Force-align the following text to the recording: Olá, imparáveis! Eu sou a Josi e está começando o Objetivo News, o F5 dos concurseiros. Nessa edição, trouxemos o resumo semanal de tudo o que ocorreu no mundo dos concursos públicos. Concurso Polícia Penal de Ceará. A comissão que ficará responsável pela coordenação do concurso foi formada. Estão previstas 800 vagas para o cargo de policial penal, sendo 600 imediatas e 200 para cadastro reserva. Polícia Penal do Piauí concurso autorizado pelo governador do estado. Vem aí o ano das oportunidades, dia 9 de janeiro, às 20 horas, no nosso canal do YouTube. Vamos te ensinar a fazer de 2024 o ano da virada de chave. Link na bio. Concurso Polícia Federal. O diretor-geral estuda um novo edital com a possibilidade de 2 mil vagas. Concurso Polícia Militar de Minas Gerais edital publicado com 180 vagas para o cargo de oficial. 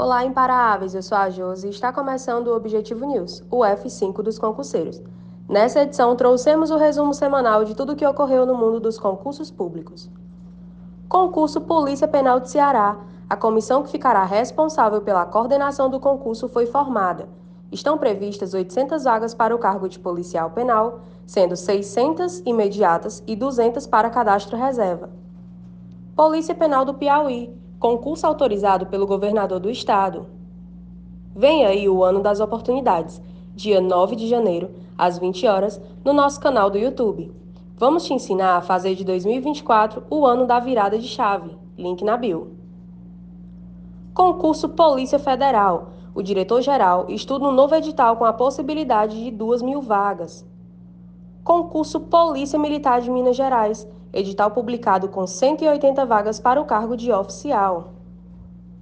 Olá, 0.00 0.24
imparáveis! 0.24 0.94
Eu 0.94 1.02
sou 1.02 1.18
a 1.18 1.28
Josi 1.28 1.66
e 1.66 1.70
está 1.70 1.92
começando 1.92 2.46
o 2.46 2.54
Objetivo 2.54 3.04
News, 3.04 3.42
o 3.50 3.62
F5 3.62 4.22
dos 4.22 4.38
concurseiros. 4.38 5.02
Nessa 5.48 5.80
edição, 5.80 6.14
trouxemos 6.14 6.70
o 6.70 6.76
resumo 6.76 7.12
semanal 7.12 7.64
de 7.64 7.74
tudo 7.74 7.94
o 7.94 7.96
que 7.96 8.06
ocorreu 8.06 8.46
no 8.46 8.54
mundo 8.54 8.78
dos 8.78 8.96
concursos 8.96 9.50
públicos. 9.50 10.08
Concurso 11.08 11.62
Polícia 11.62 12.06
Penal 12.06 12.38
de 12.38 12.48
Ceará. 12.48 12.96
A 13.28 13.34
comissão 13.36 13.82
que 13.82 13.90
ficará 13.90 14.22
responsável 14.22 15.00
pela 15.00 15.26
coordenação 15.26 15.90
do 15.90 15.98
concurso 15.98 16.48
foi 16.48 16.64
formada. 16.64 17.28
Estão 17.72 17.98
previstas 17.98 18.54
800 18.54 19.02
vagas 19.02 19.34
para 19.34 19.52
o 19.52 19.58
cargo 19.58 19.88
de 19.88 19.98
policial 19.98 20.50
penal, 20.50 21.00
sendo 21.26 21.56
600 21.56 22.38
imediatas 22.46 23.20
e 23.26 23.34
200 23.34 23.84
para 23.88 24.10
cadastro 24.10 24.56
reserva. 24.56 25.10
Polícia 26.14 26.54
Penal 26.54 26.84
do 26.84 26.94
Piauí 26.94 27.52
concurso 27.78 28.26
autorizado 28.26 28.86
pelo 28.86 29.06
governador 29.06 29.60
do 29.60 29.70
estado. 29.70 30.26
Vem 31.34 31.64
aí 31.64 31.88
o 31.88 32.02
ano 32.02 32.20
das 32.20 32.40
oportunidades, 32.40 33.22
dia 33.54 33.80
9 33.80 34.16
de 34.16 34.26
janeiro, 34.26 34.70
às 34.96 35.18
20 35.18 35.46
horas, 35.46 35.80
no 36.04 36.12
nosso 36.12 36.40
canal 36.40 36.68
do 36.70 36.78
YouTube. 36.78 37.32
Vamos 37.76 38.04
te 38.04 38.12
ensinar 38.12 38.56
a 38.56 38.60
fazer 38.60 38.96
de 38.96 39.04
2024 39.04 40.02
o 40.10 40.26
ano 40.26 40.46
da 40.46 40.58
virada 40.58 40.98
de 40.98 41.06
chave. 41.06 41.56
Link 41.76 42.02
na 42.02 42.16
bio. 42.16 42.56
Concurso 44.12 44.70
Polícia 44.70 45.18
Federal. 45.20 45.90
O 46.12 46.20
diretor-geral 46.20 47.06
estuda 47.08 47.46
um 47.46 47.52
novo 47.52 47.76
edital 47.76 48.16
com 48.16 48.24
a 48.24 48.32
possibilidade 48.32 49.22
de 49.22 49.30
2 49.30 49.62
mil 49.62 49.80
vagas. 49.80 50.44
Concurso 51.44 52.00
Polícia 52.00 52.58
Militar 52.58 53.00
de 53.00 53.08
Minas 53.08 53.36
Gerais 53.36 53.86
edital 54.12 54.50
publicado 54.50 55.08
com 55.08 55.26
180 55.26 56.04
vagas 56.04 56.40
para 56.40 56.60
o 56.60 56.64
cargo 56.64 56.96
de 56.96 57.12
oficial. 57.12 57.97